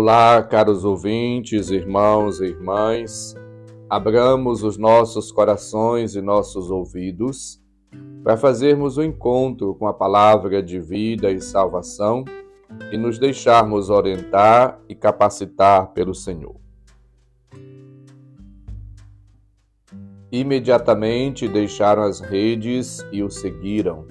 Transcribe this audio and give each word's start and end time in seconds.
Olá, 0.00 0.40
caros 0.44 0.84
ouvintes, 0.84 1.70
irmãos 1.70 2.40
e 2.40 2.44
irmãs. 2.44 3.34
Abramos 3.90 4.62
os 4.62 4.76
nossos 4.76 5.32
corações 5.32 6.14
e 6.14 6.22
nossos 6.22 6.70
ouvidos 6.70 7.60
para 8.22 8.36
fazermos 8.36 8.96
o 8.96 9.00
um 9.00 9.04
encontro 9.04 9.74
com 9.74 9.88
a 9.88 9.92
palavra 9.92 10.62
de 10.62 10.78
vida 10.78 11.32
e 11.32 11.40
salvação 11.40 12.24
e 12.92 12.96
nos 12.96 13.18
deixarmos 13.18 13.90
orientar 13.90 14.80
e 14.88 14.94
capacitar 14.94 15.88
pelo 15.88 16.14
Senhor. 16.14 16.54
Imediatamente 20.30 21.48
deixaram 21.48 22.04
as 22.04 22.20
redes 22.20 23.04
e 23.10 23.20
o 23.20 23.28
seguiram. 23.28 24.06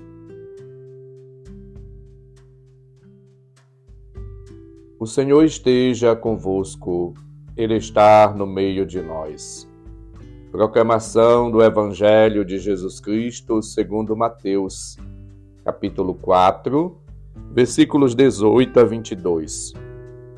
O 4.99 5.05
Senhor 5.05 5.43
esteja 5.45 6.15
convosco, 6.15 7.13
Ele 7.55 7.75
está 7.75 8.33
no 8.35 8.47
meio 8.47 8.83
de 8.83 8.99
nós. 8.99 9.69
Proclamação 10.51 11.51
do 11.51 11.61
Evangelho 11.61 12.43
de 12.43 12.57
Jesus 12.57 12.99
Cristo 12.99 13.61
segundo 13.61 14.17
Mateus, 14.17 14.97
capítulo 15.63 16.15
4, 16.15 16.97
versículos 17.51 18.15
18 18.15 18.79
a 18.79 18.83
22. 18.85 19.73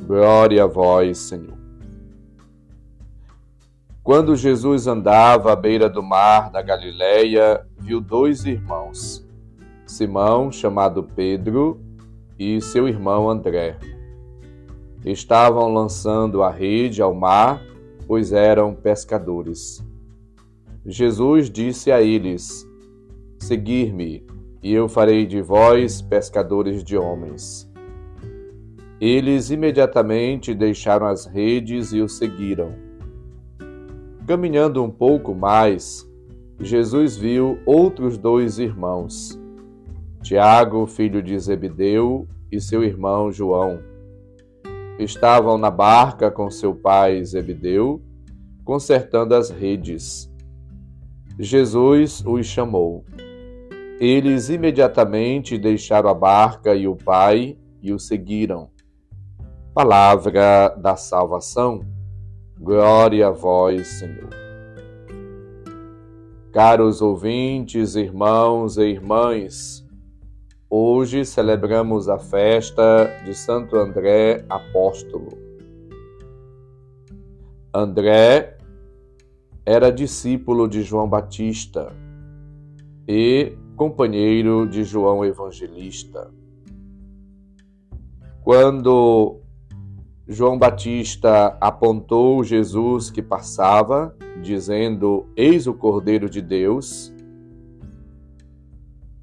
Glória 0.06 0.66
a 0.66 0.68
vós, 0.68 1.20
Senhor. 1.20 1.58
Quando 4.04 4.36
Jesus 4.36 4.88
andava 4.88 5.54
à 5.54 5.56
beira 5.56 5.90
do 5.90 6.04
mar 6.04 6.52
da 6.52 6.62
Galileia, 6.62 7.66
viu 7.78 8.02
dois 8.02 8.44
irmãos, 8.44 9.26
Simão, 9.86 10.52
chamado 10.52 11.02
Pedro, 11.16 11.80
e 12.38 12.60
seu 12.60 12.90
irmão 12.90 13.30
André 13.30 13.78
estavam 15.06 15.74
lançando 15.74 16.44
a 16.44 16.52
rede 16.52 17.02
ao 17.02 17.14
mar, 17.14 17.62
pois 18.08 18.34
eram 18.34 18.74
pescadores. 18.74 19.84
Jesus 20.86 21.50
disse 21.50 21.92
a 21.92 22.02
eles: 22.02 22.68
Seguir-me, 23.40 24.26
e 24.62 24.74
eu 24.74 24.90
farei 24.90 25.26
de 25.26 25.42
vós 25.42 26.02
pescadores 26.02 26.84
de 26.84 26.98
homens. 26.98 27.70
Eles 29.00 29.50
imediatamente 29.50 30.54
deixaram 30.54 31.08
as 31.08 31.26
redes 31.26 31.94
e 31.94 32.02
o 32.02 32.10
seguiram. 32.10 32.74
Caminhando 34.28 34.84
um 34.84 34.92
pouco 34.92 35.34
mais, 35.34 36.06
Jesus 36.60 37.16
viu 37.16 37.58
outros 37.66 38.18
dois 38.18 38.60
irmãos, 38.60 39.40
Tiago, 40.22 40.86
filho 40.86 41.24
de 41.24 41.40
Zebedeu, 41.40 42.28
e 42.52 42.60
seu 42.60 42.84
irmão 42.84 43.32
João 43.32 43.80
estavam 45.00 45.58
na 45.58 45.72
barca 45.72 46.30
com 46.30 46.52
seu 46.52 46.76
pai 46.76 47.24
Zebedeu, 47.24 48.02
consertando 48.66 49.34
as 49.34 49.50
redes. 49.50 50.30
Jesus 51.40 52.22
os 52.26 52.46
chamou. 52.46 53.06
Eles 54.00 54.50
imediatamente 54.50 55.58
deixaram 55.58 56.10
a 56.10 56.14
barca 56.14 56.76
e 56.76 56.88
o 56.88 56.96
pai 56.96 57.58
e 57.82 57.94
o 57.94 57.98
seguiram. 58.00 58.70
Palavra 59.74 60.70
da 60.78 60.96
salvação. 60.98 61.82
Glória 62.60 63.28
a 63.28 63.32
vós, 63.32 63.88
Senhor. 63.88 64.30
Caros 66.52 67.02
ouvintes, 67.02 67.96
irmãos 67.96 68.78
e 68.78 68.84
irmãs, 68.84 69.86
Hoje 70.72 71.26
celebramos 71.26 72.08
a 72.08 72.20
festa 72.20 73.08
de 73.26 73.34
Santo 73.34 73.76
André 73.76 74.46
Apóstolo. 74.48 75.36
André 77.74 78.56
era 79.66 79.92
discípulo 79.92 80.68
de 80.68 80.84
João 80.84 81.10
Batista 81.10 81.92
e 83.08 83.58
companheiro 83.76 84.68
de 84.68 84.84
João 84.84 85.26
Evangelista. 85.26 86.32
Quando 88.44 89.40
João 90.28 90.56
Batista 90.56 91.58
apontou 91.60 92.44
Jesus 92.44 93.10
que 93.10 93.24
passava, 93.24 94.16
dizendo: 94.40 95.26
Eis 95.36 95.66
o 95.66 95.74
Cordeiro 95.74 96.30
de 96.30 96.44
Deus, 96.44 97.12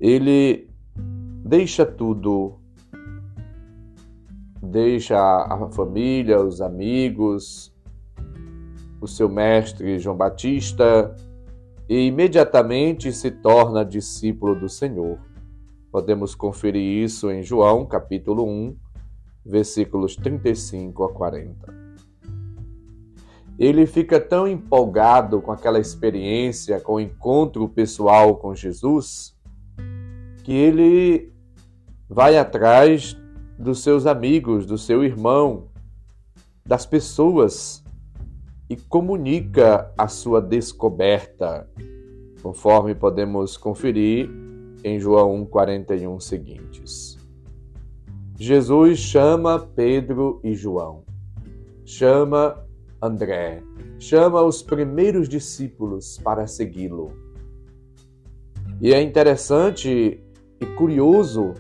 ele 0.01 0.66
Deixa 1.47 1.87
tudo. 1.87 2.59
Deixa 4.61 5.17
a 5.17 5.71
família, 5.71 6.41
os 6.41 6.61
amigos, 6.61 7.73
o 9.01 9.07
seu 9.07 9.29
mestre 9.29 9.97
João 10.01 10.17
Batista 10.17 11.15
e 11.89 12.09
imediatamente 12.09 13.13
se 13.13 13.31
torna 13.31 13.85
discípulo 13.85 14.59
do 14.59 14.69
Senhor. 14.69 15.21
Podemos 15.93 16.35
conferir 16.35 17.05
isso 17.05 17.31
em 17.31 17.45
João, 17.45 17.87
capítulo 17.87 18.45
1, 18.45 18.77
versículos 19.45 20.17
35 20.17 21.05
a 21.05 21.13
40. 21.13 21.75
Ele 23.57 23.87
fica 23.87 24.19
tão 24.19 24.49
empolgado 24.49 25.41
com 25.41 25.53
aquela 25.53 25.79
experiência, 25.79 26.81
com 26.81 26.95
o 26.95 27.01
encontro 27.01 27.69
pessoal 27.69 28.35
com 28.35 28.53
Jesus, 28.53 29.37
que 30.43 30.53
ele 30.53 31.36
vai 32.09 32.39
atrás 32.39 33.17
dos 33.59 33.83
seus 33.83 34.07
amigos, 34.07 34.67
do 34.67 34.79
seu 34.79 35.03
irmão, 35.03 35.69
das 36.65 36.85
pessoas 36.85 37.85
e 38.69 38.77
comunica 38.77 39.93
a 39.97 40.09
sua 40.09 40.41
descoberta, 40.41 41.69
conforme 42.43 42.95
podemos 42.95 43.57
conferir 43.57 44.29
em 44.85 44.99
João 44.99 45.45
41 45.45 46.19
seguintes. 46.21 47.17
Jesus 48.39 48.99
chama 48.99 49.59
Pedro 49.75 50.41
e 50.45 50.55
João, 50.55 51.05
chama 51.85 52.67
André, 53.01 53.63
chama 53.99 54.43
os 54.43 54.63
primeiros 54.63 55.29
discípulos 55.29 56.19
para 56.19 56.47
segui-lo. 56.47 57.13
E 58.81 58.93
é 58.93 59.01
interessante 59.01 60.23
e 60.61 60.67
curioso 60.77 61.55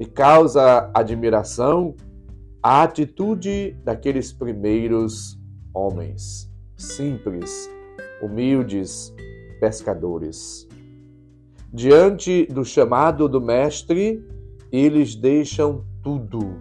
e 0.00 0.06
causa 0.06 0.90
admiração 0.94 1.94
a 2.62 2.82
atitude 2.82 3.76
daqueles 3.84 4.32
primeiros 4.32 5.38
homens, 5.74 6.50
simples, 6.74 7.70
humildes, 8.22 9.14
pescadores. 9.60 10.66
Diante 11.70 12.46
do 12.46 12.64
chamado 12.64 13.28
do 13.28 13.42
Mestre, 13.42 14.26
eles 14.72 15.14
deixam 15.14 15.84
tudo 16.02 16.58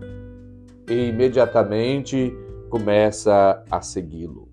e 0.89 1.07
imediatamente 1.07 2.33
começa 2.69 3.63
a 3.71 3.81
segui-lo. 3.81 4.49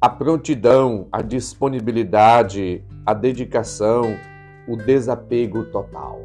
A 0.00 0.08
prontidão, 0.08 1.08
a 1.10 1.20
disponibilidade, 1.20 2.84
a 3.04 3.12
dedicação, 3.12 4.04
o 4.68 4.76
desapego 4.76 5.64
total. 5.64 6.20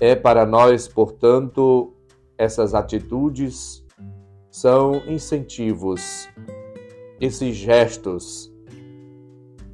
É 0.00 0.16
para 0.16 0.46
nós, 0.46 0.88
portanto, 0.88 1.92
essas 2.38 2.74
atitudes 2.74 3.84
são 4.50 4.96
incentivos, 5.06 6.26
esses 7.20 7.54
gestos 7.54 8.50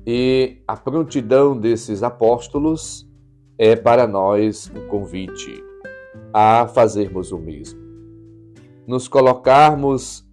e 0.04 0.62
a 0.66 0.76
prontidão 0.76 1.56
desses 1.58 2.02
apóstolos 2.02 3.08
é 3.56 3.74
para 3.74 4.06
nós 4.06 4.70
um 4.74 4.86
convite 4.88 5.62
a 6.32 6.66
fazermos 6.66 7.32
o 7.32 7.38
mesmo. 7.38 7.80
Nos 8.86 9.08
colocarmos 9.08 10.24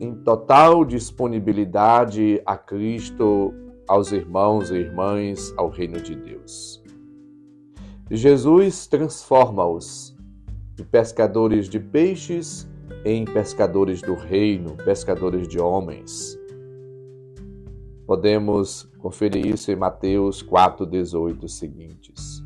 em 0.00 0.14
total 0.22 0.84
disponibilidade 0.84 2.40
a 2.44 2.56
Cristo, 2.56 3.54
aos 3.88 4.12
irmãos 4.12 4.70
e 4.70 4.76
irmãs, 4.76 5.52
ao 5.56 5.68
reino 5.68 6.00
de 6.00 6.14
Deus. 6.14 6.87
Jesus 8.10 8.86
transforma-os 8.86 10.16
de 10.74 10.82
pescadores 10.82 11.68
de 11.68 11.78
peixes 11.78 12.66
em 13.04 13.26
pescadores 13.26 14.00
do 14.00 14.14
reino, 14.14 14.74
pescadores 14.76 15.46
de 15.46 15.60
homens. 15.60 16.38
Podemos 18.06 18.88
conferir 18.98 19.44
isso 19.44 19.70
em 19.70 19.76
Mateus 19.76 20.42
4,18 20.42 21.48
seguintes. 21.48 22.42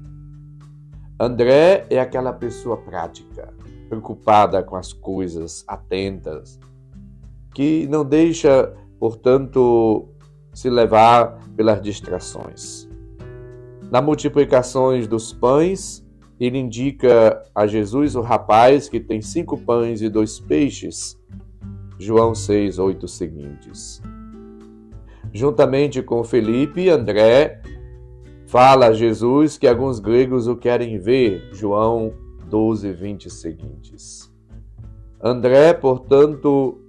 André 1.18 1.86
é 1.88 2.00
aquela 2.00 2.32
pessoa 2.32 2.76
prática, 2.78 3.54
preocupada 3.88 4.64
com 4.64 4.74
as 4.74 4.92
coisas, 4.92 5.64
atentas, 5.68 6.58
que 7.54 7.86
não 7.86 8.04
deixa, 8.04 8.74
portanto, 8.98 10.08
se 10.52 10.68
levar 10.68 11.38
pelas 11.54 11.80
distrações 11.80 12.90
na 13.92 14.00
multiplicações 14.00 15.06
dos 15.06 15.34
pães 15.34 16.02
ele 16.40 16.56
indica 16.56 17.44
a 17.54 17.66
Jesus 17.66 18.16
o 18.16 18.22
rapaz 18.22 18.88
que 18.88 18.98
tem 18.98 19.20
cinco 19.20 19.58
pães 19.58 20.00
e 20.00 20.08
dois 20.08 20.40
peixes. 20.40 21.20
João 21.98 22.34
6, 22.34 22.78
8 22.78 23.06
seguintes. 23.06 24.00
Juntamente 25.30 26.02
com 26.02 26.24
Felipe, 26.24 26.88
André 26.88 27.60
fala 28.46 28.86
a 28.86 28.92
Jesus 28.94 29.58
que 29.58 29.68
alguns 29.68 30.00
gregos 30.00 30.48
o 30.48 30.56
querem 30.56 30.98
ver. 30.98 31.50
João 31.52 32.14
12, 32.46 32.90
20 32.94 33.28
seguintes. 33.28 34.32
André, 35.22 35.74
portanto, 35.74 36.80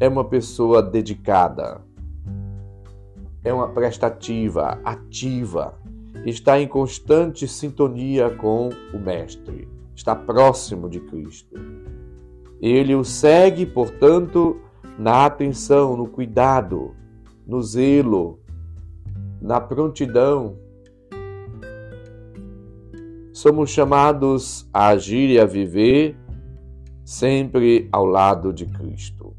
é 0.00 0.08
uma 0.08 0.24
pessoa 0.24 0.82
dedicada, 0.82 1.82
é 3.44 3.52
uma 3.52 3.68
prestativa, 3.68 4.80
ativa, 4.82 5.78
está 6.30 6.60
em 6.60 6.66
constante 6.66 7.46
sintonia 7.46 8.30
com 8.30 8.70
o 8.92 8.98
Mestre, 8.98 9.68
está 9.94 10.14
próximo 10.14 10.88
de 10.88 11.00
Cristo. 11.00 11.54
Ele 12.60 12.94
o 12.94 13.04
segue, 13.04 13.66
portanto, 13.66 14.60
na 14.98 15.26
atenção, 15.26 15.96
no 15.96 16.08
cuidado, 16.08 16.94
no 17.46 17.62
zelo, 17.62 18.40
na 19.40 19.60
prontidão. 19.60 20.58
Somos 23.32 23.70
chamados 23.70 24.68
a 24.72 24.88
agir 24.88 25.30
e 25.30 25.38
a 25.38 25.44
viver 25.44 26.16
sempre 27.04 27.88
ao 27.92 28.04
lado 28.04 28.52
de 28.52 28.66
Cristo. 28.66 29.36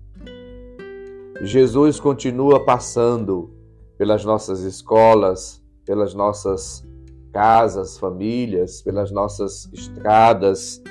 Jesus 1.42 2.00
continua 2.00 2.64
passando 2.64 3.52
pelas 3.98 4.24
nossas 4.24 4.62
escolas, 4.62 5.62
pelas 5.88 6.14
nossas 6.14 6.86
casas, 7.32 7.98
famílias, 7.98 8.82
pelas 8.82 9.10
nossas 9.10 9.70
estradas 9.72 10.84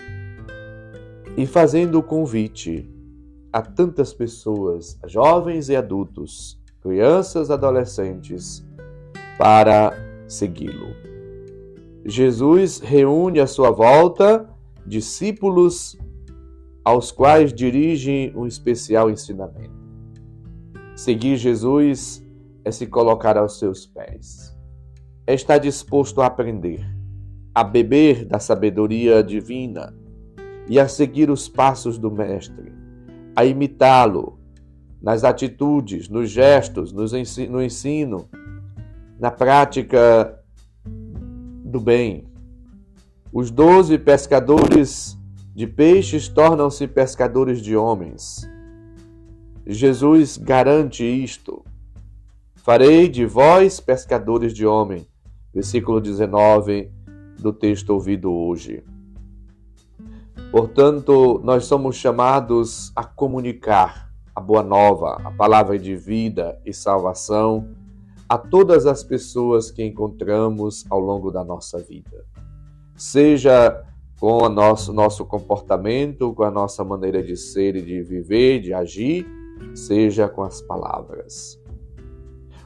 e 1.36 1.46
fazendo 1.46 1.98
o 1.98 2.02
convite 2.02 2.90
a 3.52 3.60
tantas 3.60 4.14
pessoas, 4.14 4.98
jovens 5.06 5.68
e 5.68 5.76
adultos, 5.76 6.58
crianças, 6.80 7.50
adolescentes, 7.50 8.66
para 9.38 9.92
segui-lo. 10.26 10.94
Jesus 12.06 12.80
reúne 12.80 13.40
à 13.40 13.46
sua 13.46 13.70
volta 13.70 14.48
discípulos 14.86 15.98
aos 16.82 17.10
quais 17.10 17.52
dirige 17.52 18.32
um 18.34 18.46
especial 18.46 19.10
ensinamento. 19.10 19.76
Seguir 20.94 21.36
Jesus 21.36 22.24
é 22.64 22.70
se 22.70 22.86
colocar 22.86 23.36
aos 23.36 23.58
seus 23.58 23.84
pés. 23.84 24.55
É 25.26 25.34
estar 25.34 25.58
disposto 25.58 26.20
a 26.20 26.26
aprender, 26.26 26.86
a 27.54 27.64
beber 27.64 28.24
da 28.24 28.38
sabedoria 28.38 29.22
divina 29.22 29.92
e 30.68 30.78
a 30.78 30.86
seguir 30.86 31.30
os 31.30 31.48
passos 31.48 31.98
do 31.98 32.10
Mestre, 32.10 32.72
a 33.34 33.44
imitá-lo 33.44 34.38
nas 35.02 35.24
atitudes, 35.24 36.08
nos 36.08 36.30
gestos, 36.30 36.92
no 36.92 37.62
ensino, 37.62 38.28
na 39.18 39.30
prática 39.30 40.38
do 41.64 41.80
bem. 41.80 42.28
Os 43.32 43.50
doze 43.50 43.98
pescadores 43.98 45.18
de 45.54 45.66
peixes 45.66 46.28
tornam-se 46.28 46.86
pescadores 46.86 47.60
de 47.60 47.76
homens. 47.76 48.48
Jesus 49.66 50.36
garante 50.36 51.04
isto. 51.04 51.64
Farei 52.54 53.08
de 53.08 53.26
vós 53.26 53.80
pescadores 53.80 54.54
de 54.54 54.66
homem. 54.66 55.06
Versículo 55.56 56.02
19 56.02 56.90
do 57.38 57.50
texto 57.50 57.88
ouvido 57.88 58.30
hoje. 58.30 58.84
Portanto, 60.50 61.40
nós 61.42 61.64
somos 61.64 61.96
chamados 61.96 62.92
a 62.94 63.02
comunicar 63.02 64.12
a 64.34 64.40
boa 64.40 64.62
nova, 64.62 65.14
a 65.24 65.30
palavra 65.30 65.78
de 65.78 65.96
vida 65.96 66.60
e 66.66 66.74
salvação 66.74 67.70
a 68.28 68.36
todas 68.36 68.84
as 68.84 69.02
pessoas 69.02 69.70
que 69.70 69.82
encontramos 69.82 70.84
ao 70.90 71.00
longo 71.00 71.30
da 71.30 71.42
nossa 71.42 71.78
vida. 71.78 72.26
Seja 72.94 73.82
com 74.20 74.42
o 74.42 74.50
nosso, 74.50 74.92
nosso 74.92 75.24
comportamento, 75.24 76.34
com 76.34 76.42
a 76.42 76.50
nossa 76.50 76.84
maneira 76.84 77.22
de 77.22 77.34
ser 77.34 77.76
e 77.76 77.80
de 77.80 78.02
viver, 78.02 78.60
de 78.60 78.74
agir, 78.74 79.26
seja 79.74 80.28
com 80.28 80.42
as 80.42 80.60
palavras. 80.60 81.58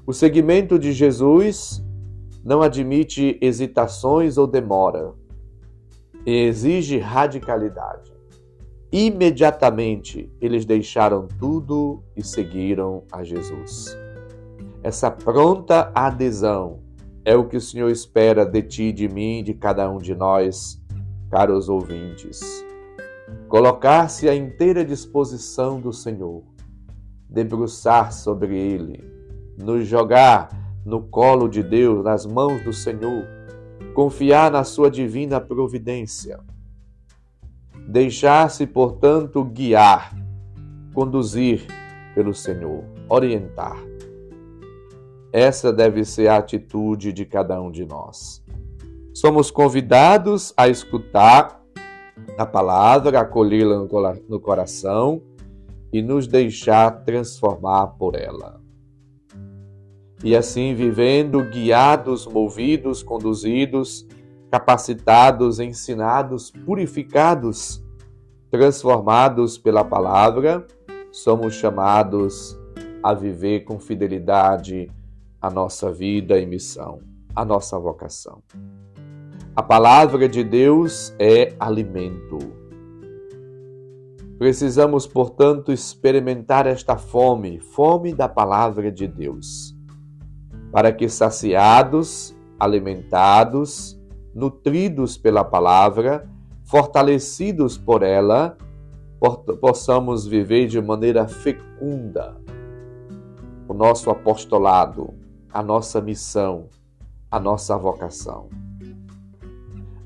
O 0.04 0.12
seguimento 0.12 0.76
de 0.76 0.92
Jesus 0.92 1.88
não 2.44 2.62
admite 2.62 3.38
hesitações 3.40 4.38
ou 4.38 4.46
demora, 4.46 5.12
exige 6.25 6.98
radicalidade. 6.98 8.12
Imediatamente 8.92 10.32
eles 10.40 10.64
deixaram 10.64 11.28
tudo 11.38 12.02
e 12.16 12.25
seguiram 12.25 13.04
a 13.12 13.22
Jesus. 13.22 13.96
Essa 14.82 15.10
pronta 15.10 15.92
adesão 15.94 16.81
é 17.25 17.37
o 17.37 17.46
que 17.46 17.56
o 17.56 17.60
Senhor 17.60 17.90
espera 17.90 18.44
de 18.44 18.62
ti, 18.62 18.92
de 18.92 19.08
mim, 19.08 19.44
de 19.44 19.54
cada 19.54 19.88
um 19.90 19.98
de 19.98 20.14
nós 20.14 20.81
caros 21.31 21.69
ouvintes, 21.69 22.40
colocar-se 23.48 24.28
à 24.28 24.34
inteira 24.34 24.84
disposição 24.84 25.81
do 25.81 25.92
Senhor, 25.92 26.42
debruçar 27.28 28.12
sobre 28.12 28.58
Ele, 28.58 29.04
nos 29.56 29.87
jogar 29.87 30.48
no 30.85 31.03
colo 31.03 31.49
de 31.49 31.62
Deus, 31.62 32.05
nas 32.05 32.25
mãos 32.27 32.62
do 32.65 32.73
Senhor, 32.73 33.27
confiar 33.94 34.50
na 34.50 34.65
Sua 34.65 34.91
divina 34.91 35.41
providência, 35.41 36.41
deixar-se, 37.87 38.67
portanto, 38.67 39.44
guiar, 39.44 40.15
conduzir 40.94 41.67
pelo 42.15 42.35
Senhor, 42.35 42.85
orientar. 43.09 43.77
Essa 45.32 45.73
deve 45.73 46.05
ser 46.05 46.29
a 46.29 46.38
atitude 46.38 47.12
de 47.12 47.25
cada 47.25 47.61
um 47.61 47.71
de 47.71 47.85
nós. 47.85 48.43
Somos 49.15 49.50
convidados 49.50 50.53
a 50.56 50.69
escutar 50.69 51.61
a 52.38 52.47
palavra, 52.47 53.21
acolhê-la 53.21 53.87
no 54.29 54.41
coração 54.41 55.23
e 55.93 56.00
nos 56.00 56.26
deixar 56.26 57.05
transformar 57.05 57.88
por 57.99 58.15
ela. 58.15 58.61
E 60.22 60.37
assim, 60.37 60.75
vivendo 60.75 61.43
guiados, 61.44 62.26
movidos, 62.26 63.02
conduzidos, 63.02 64.06
capacitados, 64.50 65.61
ensinados, 65.61 66.50
purificados, 66.50 67.83
transformados 68.50 69.56
pela 69.56 69.85
palavra, 69.85 70.66
somos 71.11 71.54
chamados 71.54 72.59
a 73.02 73.14
viver 73.14 73.61
com 73.61 73.78
fidelidade 73.78 74.90
a 75.40 75.49
nossa 75.49 75.90
vida 75.90 76.38
e 76.38 76.45
missão, 76.45 77.00
a 77.35 77.45
nossa 77.45 77.78
vocação. 77.78 78.42
A 79.56 79.62
palavra 79.62 80.28
de 80.28 80.45
Deus 80.45 81.14
é 81.18 81.54
alimento. 81.59 82.38
Precisamos, 84.38 85.06
portanto, 85.06 85.73
experimentar 85.73 86.66
esta 86.66 86.97
fome, 86.97 87.59
fome 87.61 88.14
da 88.14 88.28
palavra 88.28 88.90
de 88.90 89.06
Deus, 89.06 89.75
para 90.71 90.93
que 90.93 91.09
saciados, 91.09 92.35
alimentados, 92.59 94.00
nutridos 94.35 95.17
pela 95.17 95.45
palavra, 95.45 96.29
fortalecidos 96.65 97.77
por 97.77 98.03
ela, 98.03 98.57
possamos 99.61 100.27
viver 100.27 100.67
de 100.67 100.81
maneira 100.81 101.27
fecunda 101.27 102.41
o 103.69 103.75
nosso 103.75 104.11
apostolado, 104.11 105.15
a 105.53 105.62
nossa 105.62 106.00
missão, 106.00 106.69
a 107.31 107.39
nossa 107.39 107.77
vocação. 107.77 108.49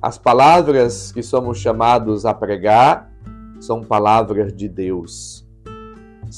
As 0.03 0.19
palavras 0.19 1.11
que 1.11 1.23
somos 1.23 1.59
chamados 1.59 2.27
a 2.27 2.35
pregar 2.35 3.11
são 3.59 3.83
palavras 3.83 4.55
de 4.55 4.69
Deus. 4.69 5.49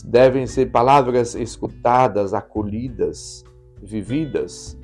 Devem 0.05 0.47
ser 0.47 0.71
palavras 0.71 1.35
escutadas, 1.35 2.33
acolhidas, 2.33 3.43
vividas, 3.83 4.79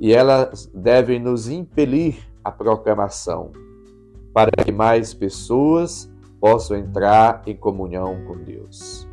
e 0.00 0.12
elas 0.12 0.70
devem 0.74 1.18
nos 1.20 1.48
impelir 1.48 2.16
à 2.42 2.50
proclamação, 2.50 3.52
para 4.32 4.50
que 4.64 4.72
mais 4.72 5.14
pessoas 5.14 6.10
possam 6.40 6.76
entrar 6.76 7.42
em 7.46 7.56
comunhão 7.56 8.24
com 8.26 8.36
Deus. 8.36 9.08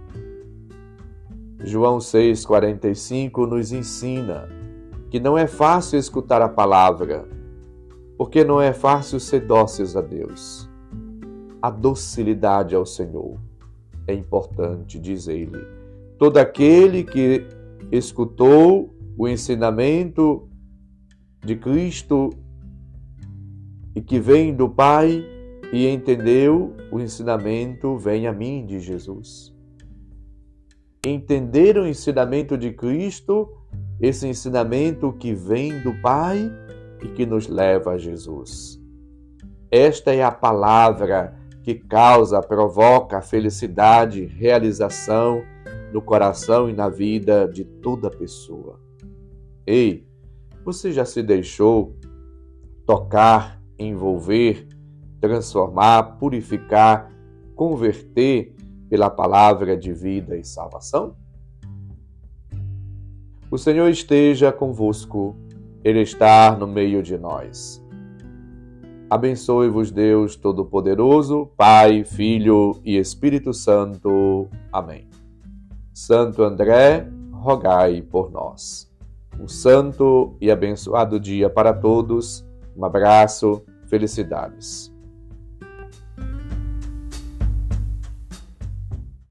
João 1.63 2.00
6,45 2.00 3.48
nos 3.48 3.72
ensina 3.72 4.50
que 5.10 5.20
não 5.20 5.38
é 5.38 5.46
fácil 5.46 6.00
escutar 6.00 6.41
a 6.41 6.50
palavra, 6.50 7.27
porque 8.17 8.43
não 8.43 8.60
é 8.60 8.74
fácil 8.74 9.20
ser 9.20 9.41
dóceis 9.41 9.96
a 9.96 10.01
Deus. 10.01 10.70
A 11.62 11.70
docilidade 11.70 12.74
ao 12.74 12.86
Senhor 12.86 13.38
é 14.08 14.13
importante, 14.13 15.00
diz 15.00 15.27
ele. 15.27 15.60
Todo 16.17 16.38
aquele 16.38 17.03
que 17.03 17.46
escutou 17.91 18.95
o 19.17 19.27
ensinamento 19.27 20.48
de 21.43 21.55
Cristo 21.55 22.29
e 23.93 24.01
que 24.01 24.19
vem 24.19 24.53
do 24.53 24.69
Pai 24.69 25.24
e 25.74 25.88
entendeu 25.88 26.74
o 26.91 27.00
ensinamento 27.00 27.98
vem 27.98 28.27
a 28.27 28.33
mim 28.33 28.65
de 28.65 28.79
Jesus. 28.79 29.53
Entender 31.05 31.77
o 31.77 31.88
ensinamento 31.88 32.57
de 32.57 32.71
Cristo, 32.71 33.50
esse 34.00 34.27
ensinamento 34.27 35.12
que 35.13 35.33
vem 35.33 35.81
do 35.81 35.93
Pai 36.01 36.51
e 37.03 37.07
que 37.10 37.25
nos 37.25 37.48
leva 37.48 37.91
a 37.91 37.98
Jesus. 37.98 38.79
Esta 39.69 40.13
é 40.13 40.24
a 40.24 40.31
palavra 40.31 41.36
que 41.63 41.75
causa, 41.75 42.41
provoca 42.41 43.21
felicidade, 43.21 44.25
realização 44.25 45.43
no 45.91 46.01
coração 46.01 46.69
e 46.69 46.74
na 46.74 46.89
vida 46.89 47.48
de 47.48 47.63
toda 47.63 48.10
pessoa. 48.10 48.79
Ei, 49.65 50.07
você 50.63 50.91
já 50.91 51.05
se 51.05 51.21
deixou 51.21 51.95
tocar, 52.86 53.62
envolver, 53.77 54.67
transformar, 55.19 56.17
purificar, 56.17 57.12
converter 57.55 58.55
pela 58.89 59.10
palavra 59.10 59.77
de 59.77 59.93
vida 59.93 60.38
e 60.38 60.43
salvação? 60.43 61.15
O 63.50 63.57
Senhor 63.57 63.89
esteja 63.89 64.51
convosco, 64.51 65.36
Ele 65.83 66.01
está 66.01 66.55
no 66.55 66.67
meio 66.67 67.03
de 67.03 67.17
nós. 67.17 67.81
Abençoe-vos, 69.10 69.91
Deus 69.91 70.38
Todo-Poderoso, 70.38 71.51
Pai, 71.57 72.05
Filho 72.05 72.79
e 72.81 72.98
Espírito 72.98 73.53
Santo. 73.53 74.48
Amém. 74.71 75.05
Santo 75.93 76.43
André, 76.43 77.07
rogai 77.31 78.01
por 78.01 78.31
nós. 78.31 78.89
Um 79.39 79.48
santo 79.48 80.36
e 80.39 80.51
abençoado 80.51 81.19
dia 81.19 81.50
para 81.50 81.74
todos. 81.74 82.45
Um 82.77 82.86
abraço, 82.86 83.63
felicidades. 83.88 84.90